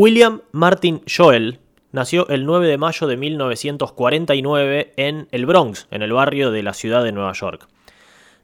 William 0.00 0.42
Martin 0.52 1.02
Joel 1.08 1.58
nació 1.90 2.28
el 2.28 2.46
9 2.46 2.68
de 2.68 2.78
mayo 2.78 3.08
de 3.08 3.16
1949 3.16 4.92
en 4.96 5.26
el 5.32 5.44
Bronx, 5.44 5.88
en 5.90 6.02
el 6.02 6.12
barrio 6.12 6.52
de 6.52 6.62
la 6.62 6.72
ciudad 6.72 7.02
de 7.02 7.10
Nueva 7.10 7.32
York. 7.32 7.66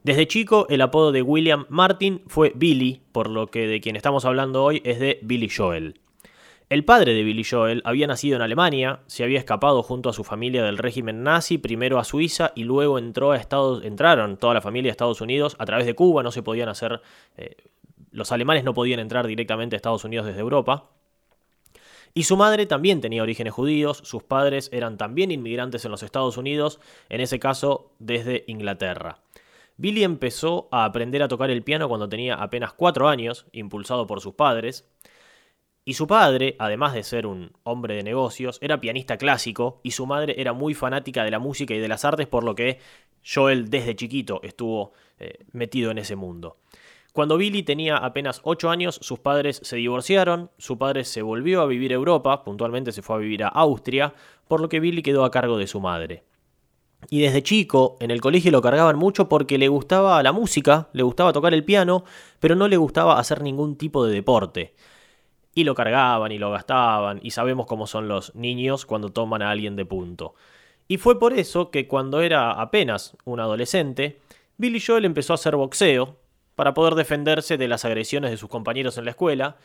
Desde 0.02 0.26
chico, 0.26 0.66
el 0.68 0.80
apodo 0.80 1.12
de 1.12 1.22
William 1.22 1.66
Martin 1.68 2.22
fue 2.26 2.50
Billy, 2.56 3.02
por 3.12 3.30
lo 3.30 3.52
que 3.52 3.68
de 3.68 3.80
quien 3.80 3.94
estamos 3.94 4.24
hablando 4.24 4.64
hoy 4.64 4.82
es 4.84 4.98
de 4.98 5.20
Billy 5.22 5.48
Joel. 5.48 6.00
El 6.70 6.84
padre 6.84 7.14
de 7.14 7.22
Billy 7.22 7.44
Joel 7.48 7.82
había 7.84 8.08
nacido 8.08 8.34
en 8.34 8.42
Alemania, 8.42 9.02
se 9.06 9.22
había 9.22 9.38
escapado 9.38 9.84
junto 9.84 10.08
a 10.08 10.12
su 10.12 10.24
familia 10.24 10.64
del 10.64 10.76
régimen 10.76 11.22
nazi, 11.22 11.58
primero 11.58 12.00
a 12.00 12.04
Suiza 12.04 12.50
y 12.56 12.64
luego 12.64 12.98
entró 12.98 13.30
a 13.30 13.36
Estados, 13.36 13.84
entraron 13.84 14.38
toda 14.38 14.54
la 14.54 14.60
familia 14.60 14.90
a 14.90 14.94
Estados 14.94 15.20
Unidos 15.20 15.54
a 15.60 15.66
través 15.66 15.86
de 15.86 15.94
Cuba, 15.94 16.24
no 16.24 16.32
se 16.32 16.42
podían 16.42 16.68
hacer, 16.68 17.00
eh, 17.36 17.54
los 18.10 18.32
alemanes 18.32 18.64
no 18.64 18.74
podían 18.74 18.98
entrar 18.98 19.28
directamente 19.28 19.76
a 19.76 19.78
Estados 19.78 20.02
Unidos 20.02 20.26
desde 20.26 20.40
Europa. 20.40 20.90
Y 22.16 22.22
su 22.22 22.36
madre 22.36 22.66
también 22.66 23.00
tenía 23.00 23.24
orígenes 23.24 23.52
judíos, 23.52 23.98
sus 24.04 24.22
padres 24.22 24.70
eran 24.72 24.96
también 24.96 25.32
inmigrantes 25.32 25.84
en 25.84 25.90
los 25.90 26.04
Estados 26.04 26.36
Unidos, 26.36 26.78
en 27.08 27.20
ese 27.20 27.40
caso 27.40 27.90
desde 27.98 28.44
Inglaterra. 28.46 29.18
Billy 29.76 30.04
empezó 30.04 30.68
a 30.70 30.84
aprender 30.84 31.24
a 31.24 31.28
tocar 31.28 31.50
el 31.50 31.64
piano 31.64 31.88
cuando 31.88 32.08
tenía 32.08 32.36
apenas 32.36 32.72
cuatro 32.72 33.08
años, 33.08 33.46
impulsado 33.50 34.06
por 34.06 34.20
sus 34.20 34.34
padres. 34.34 34.88
Y 35.84 35.94
su 35.94 36.06
padre, 36.06 36.54
además 36.60 36.94
de 36.94 37.02
ser 37.02 37.26
un 37.26 37.52
hombre 37.64 37.96
de 37.96 38.04
negocios, 38.04 38.58
era 38.62 38.80
pianista 38.80 39.18
clásico 39.18 39.80
y 39.82 39.90
su 39.90 40.06
madre 40.06 40.36
era 40.38 40.52
muy 40.52 40.72
fanática 40.72 41.24
de 41.24 41.32
la 41.32 41.40
música 41.40 41.74
y 41.74 41.80
de 41.80 41.88
las 41.88 42.04
artes, 42.04 42.28
por 42.28 42.44
lo 42.44 42.54
que 42.54 42.78
Joel 43.26 43.70
desde 43.70 43.96
chiquito 43.96 44.40
estuvo 44.44 44.92
eh, 45.18 45.44
metido 45.50 45.90
en 45.90 45.98
ese 45.98 46.14
mundo. 46.14 46.58
Cuando 47.14 47.36
Billy 47.36 47.62
tenía 47.62 47.96
apenas 47.96 48.40
8 48.42 48.70
años, 48.70 48.98
sus 49.00 49.20
padres 49.20 49.60
se 49.62 49.76
divorciaron, 49.76 50.50
su 50.58 50.78
padre 50.78 51.04
se 51.04 51.22
volvió 51.22 51.60
a 51.60 51.66
vivir 51.66 51.92
a 51.92 51.94
Europa, 51.94 52.42
puntualmente 52.42 52.90
se 52.90 53.02
fue 53.02 53.14
a 53.14 53.18
vivir 53.20 53.44
a 53.44 53.48
Austria, 53.50 54.14
por 54.48 54.60
lo 54.60 54.68
que 54.68 54.80
Billy 54.80 55.00
quedó 55.00 55.24
a 55.24 55.30
cargo 55.30 55.56
de 55.56 55.68
su 55.68 55.78
madre. 55.78 56.24
Y 57.10 57.20
desde 57.20 57.44
chico 57.44 57.96
en 58.00 58.10
el 58.10 58.20
colegio 58.20 58.50
lo 58.50 58.60
cargaban 58.60 58.98
mucho 58.98 59.28
porque 59.28 59.58
le 59.58 59.68
gustaba 59.68 60.20
la 60.24 60.32
música, 60.32 60.88
le 60.92 61.04
gustaba 61.04 61.32
tocar 61.32 61.54
el 61.54 61.62
piano, 61.62 62.02
pero 62.40 62.56
no 62.56 62.66
le 62.66 62.78
gustaba 62.78 63.20
hacer 63.20 63.42
ningún 63.42 63.76
tipo 63.76 64.04
de 64.04 64.12
deporte. 64.12 64.74
Y 65.54 65.62
lo 65.62 65.76
cargaban 65.76 66.32
y 66.32 66.38
lo 66.38 66.50
gastaban, 66.50 67.20
y 67.22 67.30
sabemos 67.30 67.66
cómo 67.66 67.86
son 67.86 68.08
los 68.08 68.34
niños 68.34 68.86
cuando 68.86 69.10
toman 69.10 69.40
a 69.40 69.52
alguien 69.52 69.76
de 69.76 69.86
punto. 69.86 70.34
Y 70.88 70.96
fue 70.96 71.20
por 71.20 71.32
eso 71.32 71.70
que 71.70 71.86
cuando 71.86 72.22
era 72.22 72.60
apenas 72.60 73.16
un 73.24 73.38
adolescente, 73.38 74.18
Billy 74.56 74.80
Joel 74.84 75.04
empezó 75.04 75.32
a 75.32 75.34
hacer 75.34 75.54
boxeo, 75.54 76.23
para 76.54 76.74
poder 76.74 76.94
defenderse 76.94 77.56
de 77.56 77.68
las 77.68 77.84
agresiones 77.84 78.30
de 78.30 78.36
sus 78.36 78.48
compañeros 78.48 78.98
en 78.98 79.04
la 79.04 79.10
escuela, 79.12 79.56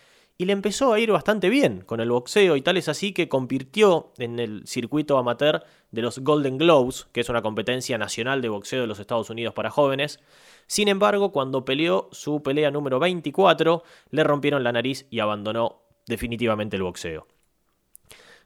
y 0.41 0.45
le 0.45 0.53
empezó 0.53 0.93
a 0.93 0.99
ir 0.99 1.11
bastante 1.11 1.49
bien 1.49 1.81
con 1.81 1.99
el 1.99 2.11
boxeo 2.11 2.55
y 2.55 2.61
tal 2.61 2.77
es 2.77 2.87
así 2.87 3.11
que 3.11 3.27
convirtió 3.27 4.13
en 4.17 4.39
el 4.39 4.65
circuito 4.65 5.17
amateur 5.17 5.65
de 5.91 6.01
los 6.01 6.19
Golden 6.19 6.57
Globes, 6.57 7.07
que 7.11 7.19
es 7.19 7.27
una 7.27 7.41
competencia 7.41 7.97
nacional 7.97 8.41
de 8.41 8.47
boxeo 8.47 8.79
de 8.79 8.87
los 8.87 8.99
Estados 8.99 9.29
Unidos 9.29 9.53
para 9.53 9.69
jóvenes. 9.69 10.21
Sin 10.65 10.87
embargo, 10.87 11.33
cuando 11.33 11.65
peleó 11.65 12.07
su 12.13 12.41
pelea 12.41 12.71
número 12.71 12.99
24, 12.99 13.83
le 14.11 14.23
rompieron 14.23 14.63
la 14.63 14.71
nariz 14.71 15.07
y 15.09 15.19
abandonó 15.19 15.81
definitivamente 16.07 16.77
el 16.77 16.83
boxeo. 16.83 17.27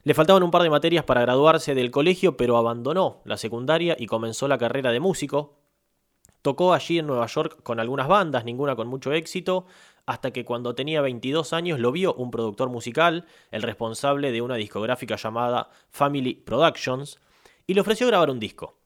Le 0.02 0.14
faltaban 0.14 0.42
un 0.42 0.50
par 0.50 0.62
de 0.62 0.70
materias 0.70 1.04
para 1.04 1.20
graduarse 1.20 1.76
del 1.76 1.92
colegio, 1.92 2.36
pero 2.36 2.56
abandonó 2.56 3.22
la 3.24 3.36
secundaria 3.36 3.94
y 3.96 4.06
comenzó 4.06 4.48
la 4.48 4.58
carrera 4.58 4.90
de 4.90 4.98
músico, 4.98 5.60
Tocó 6.44 6.74
allí 6.74 6.98
en 6.98 7.06
Nueva 7.06 7.24
York 7.24 7.62
con 7.62 7.80
algunas 7.80 8.06
bandas, 8.06 8.44
ninguna 8.44 8.76
con 8.76 8.86
mucho 8.86 9.14
éxito, 9.14 9.64
hasta 10.04 10.30
que 10.30 10.44
cuando 10.44 10.74
tenía 10.74 11.00
22 11.00 11.54
años 11.54 11.78
lo 11.80 11.90
vio 11.90 12.12
un 12.12 12.30
productor 12.30 12.68
musical, 12.68 13.24
el 13.50 13.62
responsable 13.62 14.30
de 14.30 14.42
una 14.42 14.56
discográfica 14.56 15.16
llamada 15.16 15.70
Family 15.88 16.34
Productions, 16.34 17.18
y 17.66 17.72
le 17.72 17.80
ofreció 17.80 18.06
grabar 18.08 18.28
un 18.28 18.40
disco. 18.40 18.76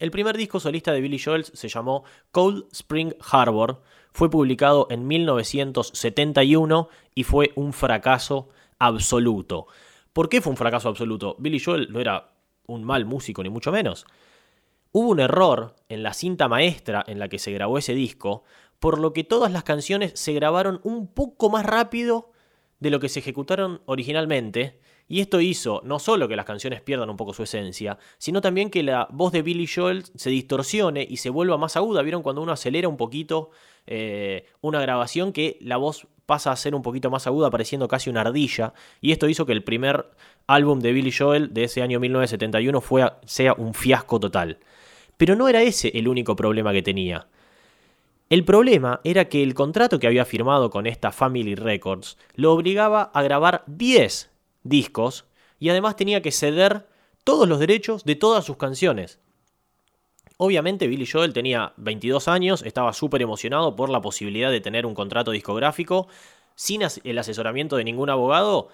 El 0.00 0.10
primer 0.10 0.36
disco 0.36 0.58
solista 0.58 0.90
de 0.90 1.00
Billy 1.00 1.20
Joel 1.20 1.44
se 1.44 1.68
llamó 1.68 2.02
Cold 2.32 2.64
Spring 2.72 3.14
Harbor, 3.30 3.80
fue 4.10 4.28
publicado 4.28 4.88
en 4.90 5.06
1971 5.06 6.88
y 7.14 7.22
fue 7.22 7.52
un 7.54 7.72
fracaso 7.72 8.48
absoluto. 8.80 9.68
¿Por 10.12 10.28
qué 10.28 10.40
fue 10.40 10.50
un 10.50 10.56
fracaso 10.56 10.88
absoluto? 10.88 11.36
Billy 11.38 11.60
Joel 11.60 11.92
no 11.92 12.00
era 12.00 12.32
un 12.66 12.82
mal 12.82 13.04
músico, 13.04 13.44
ni 13.44 13.48
mucho 13.48 13.70
menos. 13.70 14.06
Hubo 14.92 15.10
un 15.10 15.20
error 15.20 15.76
en 15.88 16.02
la 16.02 16.14
cinta 16.14 16.48
maestra 16.48 17.04
en 17.06 17.18
la 17.18 17.28
que 17.28 17.38
se 17.38 17.52
grabó 17.52 17.78
ese 17.78 17.94
disco, 17.94 18.44
por 18.78 18.98
lo 18.98 19.12
que 19.12 19.24
todas 19.24 19.52
las 19.52 19.64
canciones 19.64 20.12
se 20.14 20.32
grabaron 20.32 20.80
un 20.82 21.06
poco 21.12 21.50
más 21.50 21.66
rápido 21.66 22.30
de 22.80 22.90
lo 22.90 23.00
que 23.00 23.08
se 23.08 23.20
ejecutaron 23.20 23.82
originalmente, 23.86 24.80
y 25.08 25.20
esto 25.20 25.40
hizo 25.40 25.80
no 25.84 25.98
solo 25.98 26.28
que 26.28 26.36
las 26.36 26.44
canciones 26.44 26.82
pierdan 26.82 27.08
un 27.08 27.16
poco 27.16 27.32
su 27.32 27.42
esencia, 27.42 27.98
sino 28.18 28.40
también 28.40 28.70
que 28.70 28.82
la 28.82 29.08
voz 29.10 29.32
de 29.32 29.42
Billy 29.42 29.66
Joel 29.66 30.04
se 30.14 30.30
distorsione 30.30 31.06
y 31.08 31.16
se 31.16 31.30
vuelva 31.30 31.56
más 31.56 31.76
aguda. 31.76 32.02
¿Vieron 32.02 32.22
cuando 32.22 32.42
uno 32.42 32.52
acelera 32.52 32.88
un 32.88 32.98
poquito 32.98 33.50
eh, 33.86 34.44
una 34.60 34.80
grabación 34.80 35.32
que 35.32 35.56
la 35.62 35.78
voz 35.78 36.06
pasa 36.26 36.52
a 36.52 36.56
ser 36.56 36.74
un 36.74 36.82
poquito 36.82 37.10
más 37.10 37.26
aguda, 37.26 37.50
pareciendo 37.50 37.88
casi 37.88 38.10
una 38.10 38.20
ardilla? 38.20 38.74
Y 39.00 39.12
esto 39.12 39.28
hizo 39.28 39.46
que 39.46 39.52
el 39.52 39.64
primer 39.64 40.10
álbum 40.46 40.80
de 40.80 40.92
Billy 40.92 41.10
Joel 41.10 41.54
de 41.54 41.64
ese 41.64 41.80
año 41.80 42.00
1971 42.00 42.82
sea 43.24 43.54
un 43.54 43.72
fiasco 43.72 44.20
total. 44.20 44.58
Pero 45.16 45.36
no 45.36 45.48
era 45.48 45.62
ese 45.62 45.90
el 45.94 46.06
único 46.06 46.36
problema 46.36 46.72
que 46.72 46.82
tenía. 46.82 47.28
El 48.28 48.44
problema 48.44 49.00
era 49.04 49.30
que 49.30 49.42
el 49.42 49.54
contrato 49.54 49.98
que 49.98 50.06
había 50.06 50.26
firmado 50.26 50.68
con 50.68 50.86
esta 50.86 51.12
Family 51.12 51.54
Records 51.54 52.18
lo 52.34 52.52
obligaba 52.52 53.04
a 53.14 53.22
grabar 53.22 53.64
10 53.66 54.30
discos 54.62 55.26
y 55.58 55.70
además 55.70 55.96
tenía 55.96 56.22
que 56.22 56.32
ceder 56.32 56.86
todos 57.24 57.48
los 57.48 57.58
derechos 57.58 58.04
de 58.04 58.16
todas 58.16 58.44
sus 58.44 58.56
canciones. 58.56 59.20
Obviamente 60.36 60.86
Billy 60.86 61.06
Joel 61.06 61.32
tenía 61.32 61.72
22 61.76 62.28
años, 62.28 62.62
estaba 62.62 62.92
súper 62.92 63.22
emocionado 63.22 63.74
por 63.74 63.90
la 63.90 64.00
posibilidad 64.00 64.50
de 64.50 64.60
tener 64.60 64.86
un 64.86 64.94
contrato 64.94 65.32
discográfico, 65.32 66.06
sin 66.54 66.82
el 67.04 67.18
asesoramiento 67.18 67.76
de 67.76 67.84
ningún 67.84 68.08
abogado, 68.08 68.68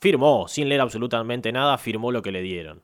firmó, 0.00 0.48
sin 0.48 0.68
leer 0.68 0.80
absolutamente 0.80 1.52
nada, 1.52 1.78
firmó 1.78 2.10
lo 2.10 2.22
que 2.22 2.32
le 2.32 2.42
dieron. 2.42 2.82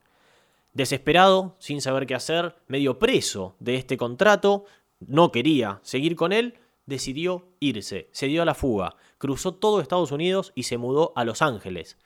Desesperado, 0.75 1.57
sin 1.59 1.81
saber 1.81 2.07
qué 2.07 2.15
hacer, 2.15 2.55
medio 2.69 2.99
preso 2.99 3.57
de 3.59 3.77
este 3.77 3.97
contrato, 3.97 4.67
no 5.01 5.33
quería 5.33 5.81
seguir 5.83 6.15
con 6.15 6.33
él, 6.33 6.59
decidió 6.87 7.49
irse, 7.59 8.09
se 8.13 8.27
dio 8.27 8.43
a 8.43 8.45
la 8.45 8.55
fuga, 8.55 8.97
cruzó 9.19 9.55
todo 9.55 9.81
Estados 9.81 10.13
Unidos 10.13 10.53
y 10.55 10.65
se 10.65 10.79
mudó 10.79 11.13
a 11.17 11.25
Los 11.25 11.43
Ángeles. 11.43 11.99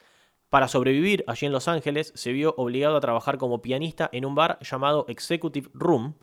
Para 0.51 0.69
sobrevivir 0.69 1.25
allí 1.29 1.47
en 1.47 1.53
Los 1.53 1.69
Ángeles, 1.69 2.13
se 2.15 2.33
vio 2.33 2.55
obligado 2.57 2.97
a 2.97 3.01
trabajar 3.01 3.39
como 3.39 3.63
pianista 3.63 4.11
en 4.13 4.27
un 4.27 4.35
bar 4.35 4.59
llamado 4.61 5.07
Executive 5.09 5.71
Room 5.73 6.15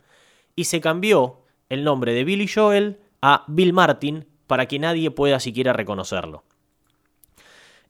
y 0.56 0.66
se 0.66 0.82
cambió 0.82 1.42
el 1.70 1.84
nombre 1.84 2.14
de 2.14 2.24
Billy 2.24 2.48
Joel 2.48 3.00
a 3.22 3.44
Bill 3.48 3.74
Martin 3.74 4.28
para 4.46 4.68
que 4.68 4.80
nadie 4.80 5.12
pueda 5.12 5.40
siquiera 5.40 5.74
reconocerlo. 5.74 6.44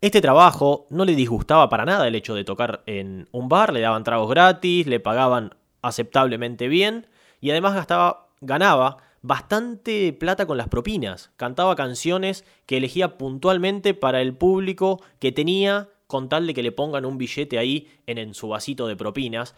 Este 0.02 0.22
trabajo 0.22 0.88
no 0.90 1.04
le 1.04 1.14
disgustaba 1.14 1.68
para 1.68 1.84
nada 1.84 2.08
el 2.08 2.16
hecho 2.16 2.34
de 2.36 2.46
tocar 2.46 2.84
en 2.86 3.28
un 3.32 3.50
bar, 3.50 3.74
le 3.74 3.82
daban 3.82 4.06
tragos 4.06 4.30
gratis, 4.30 4.88
le 4.88 5.02
pagaban 5.02 5.56
aceptablemente 5.82 6.70
bien 6.70 7.08
y 7.42 7.52
además 7.52 7.86
ganaba 8.40 8.98
bastante 9.22 10.14
plata 10.14 10.46
con 10.46 10.58
las 10.58 10.68
propinas. 10.68 11.32
Cantaba 11.38 11.76
canciones 11.76 12.46
que 12.66 12.78
elegía 12.78 13.18
puntualmente 13.18 13.94
para 13.94 14.22
el 14.22 14.36
público 14.36 15.02
que 15.20 15.32
tenía 15.32 15.90
con 16.08 16.30
tal 16.30 16.48
de 16.48 16.54
que 16.54 16.64
le 16.64 16.72
pongan 16.72 17.06
un 17.06 17.18
billete 17.18 17.60
ahí 17.60 17.88
en, 18.08 18.34
su 18.34 18.48
vasito 18.48 18.88
de 18.88 18.96
propinas. 18.96 19.56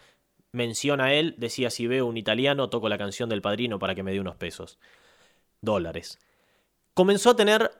Menciona 0.52 1.14
él, 1.14 1.34
decía 1.38 1.70
si 1.70 1.86
veo 1.86 2.06
un 2.06 2.16
italiano 2.16 2.68
toco 2.68 2.88
la 2.88 2.98
canción 2.98 3.28
del 3.28 3.40
padrino 3.40 3.78
para 3.78 3.94
que 3.94 4.02
me 4.02 4.12
dé 4.12 4.20
unos 4.20 4.36
pesos. 4.36 4.78
Dólares. 5.60 6.18
Comenzó 6.94 7.30
a 7.30 7.36
tener 7.36 7.70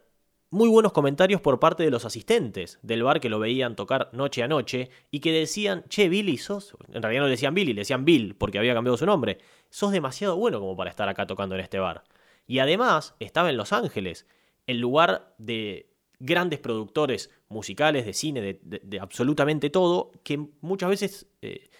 muy 0.52 0.68
buenos 0.68 0.92
comentarios 0.92 1.40
por 1.40 1.58
parte 1.58 1.82
de 1.82 1.90
los 1.90 2.04
asistentes 2.04 2.78
del 2.82 3.02
bar 3.02 3.20
que 3.20 3.30
lo 3.30 3.38
veían 3.38 3.75
tocar 3.75 4.10
noche 4.12 4.43
a 4.43 4.49
noche 4.49 4.90
y 5.10 5.20
que 5.20 5.32
decían, 5.32 5.82
che, 5.88 6.10
Billy, 6.10 6.37
sos, 6.37 6.76
en 6.93 7.02
realidad 7.02 7.22
no 7.22 7.26
le 7.26 7.32
decían 7.32 7.54
Billy, 7.54 7.72
le 7.72 7.81
decían 7.81 8.04
Bill 8.04 8.34
porque 8.34 8.58
había 8.58 8.75
cambiado 8.75 8.99
su 8.99 9.06
nombre, 9.06 9.38
sos 9.70 9.93
demasiado 9.93 10.37
bueno 10.37 10.60
como 10.60 10.76
para 10.76 10.90
estar 10.90 11.08
acá 11.08 11.26
tocando 11.26 11.54
en 11.54 11.62
este 11.62 11.78
bar. 11.78 12.04
Y 12.46 12.58
además 12.58 13.14
estaba 13.19 13.49
en 13.49 13.56
Los 13.56 13.72
Ángeles, 13.72 14.26
el 14.66 14.78
lugar 14.78 15.34
de 15.38 15.90
grandes 16.19 16.60
productores 16.60 17.31
musicales, 17.48 18.05
de 18.05 18.12
cine, 18.12 18.60
de, 18.62 19.00
absolutamente 19.00 19.70
todo, 19.70 20.12
que 20.22 20.48
muchas 20.60 20.90
veces 20.90 21.26
eh, 21.40 21.70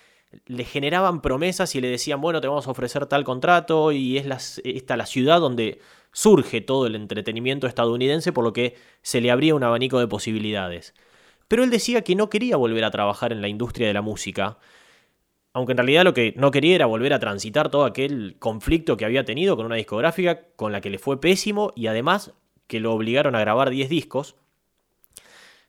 le 0.46 0.64
generaban 0.64 1.20
promesas 1.23 1.75
y 1.75 1.81
le 1.81 1.88
decían, 1.88 2.20
bueno, 2.20 2.40
te 2.40 2.49
vamos 2.49 2.67
a 2.67 2.70
ofrecer 2.70 3.06
tal 3.06 3.25
contrato 3.25 3.93
y 3.93 4.19
es 4.19 4.26
la, 4.26 4.38
esta 4.64 4.96
la 4.96 5.06
ciudad 5.06 5.40
donde 5.40 5.81
surge 6.12 6.61
todo 6.61 6.87
el 6.87 6.94
entretenimiento 6.94 7.67
estadounidense, 7.67 8.32
por 8.32 8.44
lo 8.44 8.52
que 8.52 8.76
se 9.02 9.20
le 9.20 9.31
abría 9.31 9.55
un 9.55 9.64
abanico 9.64 9.99
de 9.99 10.08
posibilidades. 10.08 10.94
Pero 11.49 11.64
él 11.64 11.70
decía 11.70 12.02
que 12.02 12.14
no 12.14 12.31
quería 12.31 12.56
volver 12.56 12.84
a 12.84 12.90
trabajar 12.90 13.32
en 13.32 13.43
la 13.43 13.49
industria 13.49 13.87
de 13.87 13.94
la 13.94 14.02
música, 14.02 14.58
aunque 15.52 15.73
en 15.73 15.79
realidad 15.79 16.05
lo 16.05 16.14
que 16.14 16.35
no 16.37 16.50
quería 16.50 16.76
era 16.76 16.87
volver 16.87 17.12
a 17.12 17.19
transitar 17.19 17.70
todo 17.70 17.85
aquel 17.85 18.37
conflicto 18.38 18.96
que 18.96 19.05
había 19.05 19.25
tenido 19.25 19.56
con 19.56 19.67
una 19.67 19.76
discográfica 19.76 20.46
con 20.56 20.73
la 20.73 20.81
que 20.81 20.90
le 20.90 20.99
fue 20.99 21.20
pésimo 21.20 21.73
y 21.76 21.88
además 21.88 22.32
que 22.67 22.81
lo 22.81 22.93
obligaron 22.94 23.35
a 23.35 23.40
grabar 23.40 23.69
10 23.70 23.90
discos. 23.90 24.37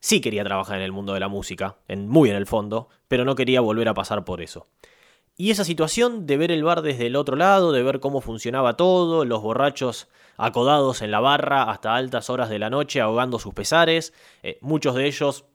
Sí 0.04 0.20
quería 0.20 0.44
trabajar 0.44 0.76
en 0.76 0.84
el 0.84 0.92
mundo 0.92 1.14
de 1.14 1.22
la 1.22 1.30
música, 1.30 1.78
en, 1.88 2.10
muy 2.10 2.30
en 2.30 2.36
el 2.36 2.46
fondo, 2.46 2.90
pero 3.08 3.24
no 3.24 3.36
quería 3.36 3.62
volver 3.62 3.88
a 3.88 3.94
pasar 3.94 4.26
por 4.26 4.42
eso. 4.42 4.68
Y 5.38 5.50
esa 5.50 5.64
situación 5.64 6.28
de 6.28 6.36
ver 6.36 6.52
el 6.52 6.62
bar 6.62 6.82
desde 6.82 7.08
el 7.08 7.16
otro 7.16 7.38
lado, 7.38 7.72
de 7.72 7.84
ver 7.84 8.02
cómo 8.02 8.20
funcionaba 8.20 8.76
todo, 8.76 9.24
los 9.24 9.42
borrachos 9.42 10.10
acodados 10.36 11.02
en 11.02 11.10
la 11.10 11.22
barra 11.22 11.64
hasta 11.72 11.96
altas 11.96 12.30
horas 12.30 12.50
de 12.50 12.60
la 12.60 12.70
noche 12.70 13.00
ahogando 13.00 13.40
sus 13.40 13.54
pesares, 13.54 14.14
eh, 14.44 14.58
muchos 14.60 14.94
de 14.94 15.08
ellos 15.08 15.46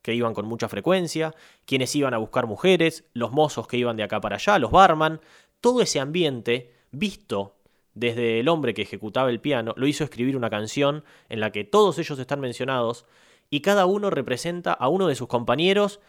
que 0.00 0.14
iban 0.14 0.32
con 0.32 0.46
mucha 0.46 0.70
frecuencia, 0.70 1.34
quienes 1.66 1.94
iban 1.94 2.14
a 2.14 2.18
buscar 2.18 2.46
mujeres, 2.46 3.04
los 3.12 3.32
mozos 3.32 3.66
que 3.66 3.76
iban 3.76 3.98
de 3.98 4.02
acá 4.02 4.18
para 4.18 4.36
allá, 4.36 4.58
los 4.58 4.70
barman, 4.70 5.20
todo 5.60 5.82
ese 5.82 6.00
ambiente 6.00 6.72
visto 6.90 7.54
desde 7.92 8.40
el 8.40 8.48
hombre 8.48 8.72
que 8.72 8.80
ejecutaba 8.80 9.28
el 9.28 9.40
piano, 9.40 9.74
lo 9.76 9.86
hizo 9.86 10.04
escribir 10.04 10.38
una 10.38 10.48
canción 10.48 11.04
en 11.28 11.40
la 11.40 11.52
que 11.52 11.64
todos 11.64 11.98
ellos 11.98 12.18
están 12.18 12.40
mencionados 12.40 13.04
y 13.50 13.60
cada 13.60 13.86
uno 13.86 14.10
representa 14.10 14.72
a 14.72 14.88
uno 14.88 15.08
de 15.08 15.16
sus 15.16 15.28
compañeros 15.28 16.00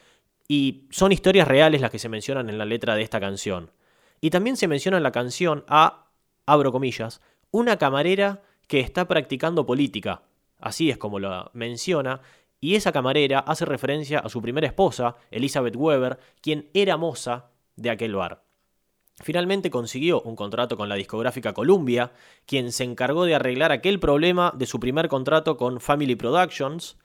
y 0.47 0.88
son 0.91 1.11
historias 1.11 1.47
reales 1.47 1.81
las 1.81 1.91
que 1.91 1.99
se 1.99 2.09
mencionan 2.09 2.49
en 2.49 2.57
la 2.57 2.65
letra 2.65 2.95
de 2.95 3.01
esta 3.01 3.19
canción. 3.19 3.71
Y 4.21 4.29
también 4.29 4.57
se 4.57 4.67
menciona 4.67 4.97
en 4.97 5.03
la 5.03 5.11
canción 5.11 5.63
a, 5.67 6.11
abro 6.45 6.71
comillas, 6.71 7.21
una 7.49 7.77
camarera 7.77 8.43
que 8.67 8.79
está 8.79 9.07
practicando 9.07 9.65
política. 9.65 10.23
Así 10.59 10.89
es 10.91 10.97
como 10.97 11.19
lo 11.19 11.49
menciona, 11.53 12.21
y 12.59 12.75
esa 12.75 12.91
camarera 12.91 13.39
hace 13.39 13.65
referencia 13.65 14.19
a 14.19 14.29
su 14.29 14.39
primera 14.39 14.67
esposa, 14.67 15.15
Elizabeth 15.31 15.75
Weber, 15.75 16.19
quien 16.41 16.69
era 16.75 16.95
moza 16.95 17.49
de 17.75 17.89
aquel 17.89 18.15
bar. 18.15 18.44
Finalmente 19.19 19.69
consiguió 19.69 20.21
un 20.21 20.35
contrato 20.35 20.77
con 20.77 20.87
la 20.87 20.95
discográfica 20.95 21.53
Columbia, 21.53 22.11
quien 22.45 22.71
se 22.71 22.83
encargó 22.83 23.25
de 23.25 23.35
arreglar 23.35 23.71
aquel 23.71 23.99
problema 23.99 24.53
de 24.55 24.67
su 24.67 24.79
primer 24.79 25.07
contrato 25.07 25.57
con 25.57 25.79
Family 25.79 26.15
Productions. 26.15 26.97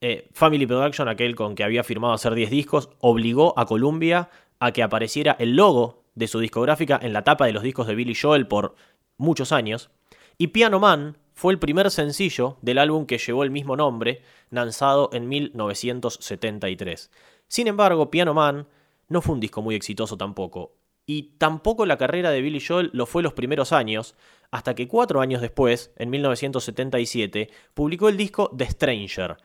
Eh, 0.00 0.28
Family 0.32 0.66
Production, 0.66 1.08
aquel 1.08 1.34
con 1.34 1.54
que 1.54 1.64
había 1.64 1.84
firmado 1.84 2.14
hacer 2.14 2.34
10 2.34 2.50
discos, 2.50 2.90
obligó 3.00 3.58
a 3.58 3.66
Columbia 3.66 4.28
a 4.60 4.72
que 4.72 4.82
apareciera 4.82 5.36
el 5.38 5.56
logo 5.56 6.04
de 6.14 6.28
su 6.28 6.38
discográfica 6.38 6.98
en 7.02 7.12
la 7.12 7.24
tapa 7.24 7.46
de 7.46 7.52
los 7.52 7.62
discos 7.62 7.86
de 7.86 7.94
Billy 7.94 8.14
Joel 8.14 8.46
por 8.46 8.74
muchos 9.16 9.52
años. 9.52 9.90
Y 10.38 10.48
Piano 10.48 10.80
Man 10.80 11.16
fue 11.34 11.52
el 11.52 11.58
primer 11.58 11.90
sencillo 11.90 12.56
del 12.62 12.78
álbum 12.78 13.06
que 13.06 13.18
llevó 13.18 13.42
el 13.42 13.50
mismo 13.50 13.76
nombre, 13.76 14.22
lanzado 14.50 15.10
en 15.12 15.28
1973. 15.28 17.10
Sin 17.48 17.66
embargo, 17.66 18.10
Piano 18.10 18.34
Man 18.34 18.66
no 19.08 19.22
fue 19.22 19.34
un 19.34 19.40
disco 19.40 19.62
muy 19.62 19.74
exitoso 19.74 20.16
tampoco, 20.16 20.72
y 21.06 21.34
tampoco 21.38 21.86
la 21.86 21.98
carrera 21.98 22.30
de 22.30 22.42
Billy 22.42 22.60
Joel 22.60 22.90
lo 22.92 23.06
fue 23.06 23.22
los 23.22 23.32
primeros 23.32 23.72
años, 23.72 24.16
hasta 24.50 24.74
que 24.74 24.88
cuatro 24.88 25.20
años 25.20 25.40
después, 25.40 25.92
en 25.96 26.10
1977, 26.10 27.50
publicó 27.74 28.08
el 28.08 28.16
disco 28.16 28.50
The 28.56 28.66
Stranger. 28.70 29.36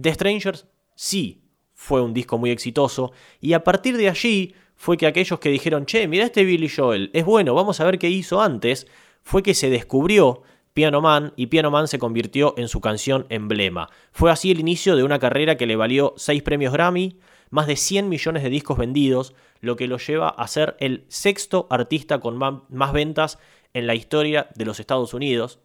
The 0.00 0.14
Strangers 0.14 0.66
sí 0.94 1.42
fue 1.74 2.00
un 2.00 2.14
disco 2.14 2.38
muy 2.38 2.50
exitoso, 2.50 3.12
y 3.40 3.52
a 3.52 3.62
partir 3.62 3.96
de 3.96 4.08
allí 4.08 4.54
fue 4.76 4.96
que 4.96 5.06
aquellos 5.06 5.38
que 5.38 5.50
dijeron, 5.50 5.86
che, 5.86 6.08
mira 6.08 6.24
este 6.24 6.44
Billy 6.44 6.68
Joel, 6.68 7.10
es 7.12 7.24
bueno, 7.24 7.54
vamos 7.54 7.80
a 7.80 7.84
ver 7.84 7.98
qué 7.98 8.08
hizo 8.08 8.40
antes, 8.40 8.86
fue 9.22 9.42
que 9.42 9.54
se 9.54 9.70
descubrió 9.70 10.42
Piano 10.72 11.00
Man 11.00 11.32
y 11.36 11.46
Piano 11.46 11.70
Man 11.70 11.88
se 11.88 11.98
convirtió 11.98 12.54
en 12.58 12.68
su 12.68 12.80
canción 12.80 13.26
emblema. 13.30 13.88
Fue 14.12 14.30
así 14.30 14.50
el 14.50 14.60
inicio 14.60 14.94
de 14.94 15.04
una 15.04 15.18
carrera 15.18 15.56
que 15.56 15.66
le 15.66 15.76
valió 15.76 16.14
seis 16.16 16.42
premios 16.42 16.72
Grammy, 16.72 17.18
más 17.50 17.66
de 17.66 17.76
100 17.76 18.08
millones 18.08 18.42
de 18.42 18.50
discos 18.50 18.76
vendidos, 18.76 19.34
lo 19.60 19.76
que 19.76 19.86
lo 19.86 19.98
lleva 19.98 20.28
a 20.28 20.46
ser 20.48 20.76
el 20.80 21.06
sexto 21.08 21.66
artista 21.70 22.20
con 22.20 22.36
más 22.36 22.92
ventas 22.92 23.38
en 23.72 23.86
la 23.86 23.94
historia 23.94 24.48
de 24.54 24.64
los 24.64 24.80
Estados 24.80 25.14
Unidos. 25.14 25.60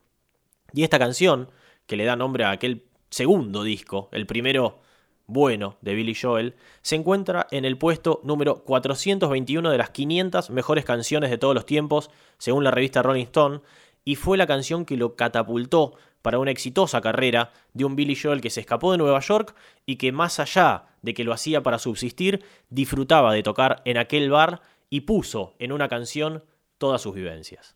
Y 0.74 0.84
esta 0.84 1.00
canción, 1.00 1.52
que 1.88 1.98
le 1.98 2.06
da 2.06 2.16
nombre 2.16 2.46
a 2.46 2.52
aquel 2.52 2.86
segundo 3.12 3.64
disco, 3.64 4.10
el 4.12 4.26
primero 4.26 4.80
bueno 5.28 5.78
de 5.82 5.94
Billy 5.94 6.16
Joel, 6.16 6.56
se 6.82 6.96
encuentra 6.96 7.48
en 7.52 7.66
el 7.66 7.78
puesto 7.78 8.22
número 8.24 8.64
421 8.64 9.70
de 9.70 9.78
las 9.78 9.92
500 9.92 10.50
mejores 10.50 10.86
canciones 10.86 11.30
de 11.30 11.38
todos 11.38 11.54
los 11.54 11.66
tiempos, 11.66 12.10
según 12.38 12.64
la 12.64 12.72
revista 12.72 13.04
Rolling 13.04 13.26
Stone, 13.26 13.62
y 14.04 14.16
fue 14.16 14.38
la 14.38 14.48
canción 14.48 14.86
que 14.86 14.98
lo 14.98 15.16
catapultó 15.16 15.94
para 16.22 16.40
una 16.40 16.52
exitosa 16.52 17.02
carrera 17.02 17.52
de 17.74 17.86
un 17.86 17.96
Billy 17.96 18.16
Joel 18.16 18.42
que 18.42 18.50
se 18.50 18.62
escapó 18.62 18.92
de 18.92 18.98
Nueva 18.98 19.20
York 19.20 19.56
y 19.86 19.98
que 19.98 20.12
más 20.12 20.40
allá 20.40 20.86
de 21.02 21.14
que 21.14 21.24
lo 21.24 21.34
hacía 21.34 21.62
para 21.64 21.80
subsistir, 21.80 22.44
disfrutaba 22.70 23.34
de 23.34 23.44
tocar 23.44 23.82
en 23.86 23.98
aquel 23.98 24.30
bar 24.30 24.62
y 24.90 25.02
puso 25.02 25.54
en 25.60 25.72
una 25.72 25.88
canción 25.88 26.44
todas 26.78 27.02
sus 27.02 27.14
vivencias. 27.14 27.76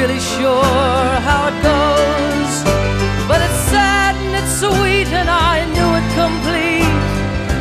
really 0.00 0.20
sure 0.20 1.10
how 1.28 1.48
it 1.50 1.56
goes. 1.62 2.52
But 3.28 3.40
it's 3.46 3.60
sad 3.72 4.14
and 4.24 4.34
it's 4.40 4.54
sweet, 4.62 5.08
and 5.20 5.28
I 5.28 5.64
knew 5.74 5.90
it 5.98 6.06
complete 6.22 6.94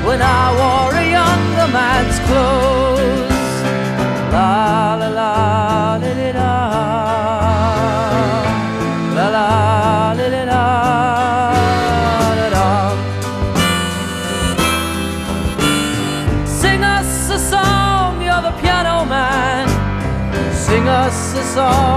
when 0.08 0.22
I 0.22 0.44
wore 0.60 0.94
a 1.04 1.06
younger 1.18 1.68
man's 1.78 2.18
clothes. 2.28 3.54
La 4.32 4.96
la 5.02 5.10
la 5.20 5.98
la 6.04 6.12
la. 6.40 6.54
La 9.18 9.28
la 9.36 9.48
la 10.18 10.28
la 10.36 10.44
la. 10.52 10.64
la, 12.40 12.48
la. 12.56 12.68
Sing 16.46 16.82
us 16.84 17.30
a 17.38 17.40
song, 17.40 18.22
you're 18.22 18.44
the 18.48 18.54
piano 18.62 19.06
man. 19.06 19.66
Sing 20.54 20.88
us 20.88 21.34
a 21.36 21.44
song. 21.56 21.97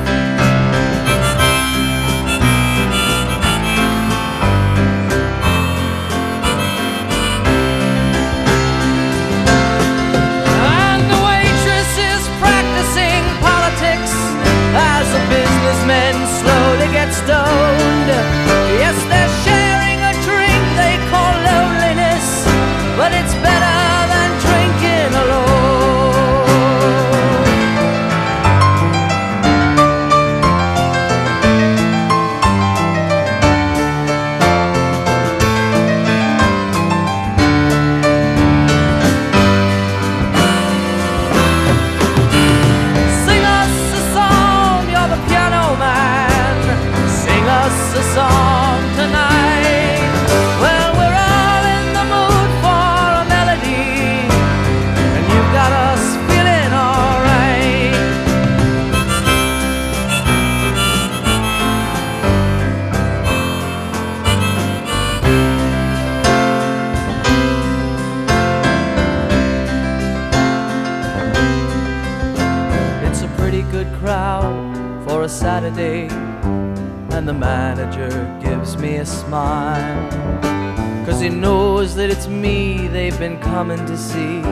manager 77.41 78.13
gives 78.39 78.77
me 78.77 78.97
a 78.97 79.05
smile. 79.05 80.09
Cause 81.05 81.19
he 81.19 81.29
knows 81.29 81.95
that 81.95 82.11
it's 82.11 82.27
me 82.27 82.87
they've 82.87 83.17
been 83.17 83.39
coming 83.39 83.83
to 83.87 83.97
see 83.97 84.43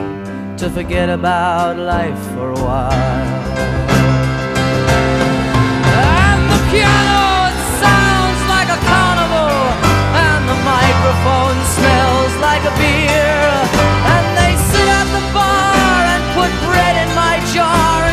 to 0.60 0.68
forget 0.68 1.08
about 1.08 1.76
life 1.78 2.18
for 2.34 2.50
a 2.50 2.60
while. 2.68 3.46
And 6.10 6.40
the 6.52 6.60
piano 6.72 7.54
sounds 7.84 8.40
like 8.54 8.70
a 8.78 8.80
carnival, 8.90 9.54
and 10.26 10.42
the 10.52 10.58
microphone 10.74 11.58
smells 11.78 12.32
like 12.48 12.64
a 12.72 12.74
beer. 12.82 13.38
And 14.14 14.26
they 14.40 14.52
sit 14.70 14.88
at 15.00 15.08
the 15.16 15.24
bar 15.38 16.00
and 16.14 16.22
put 16.38 16.50
bread 16.66 16.94
in 17.04 17.10
my 17.14 17.34
jar. 17.54 18.09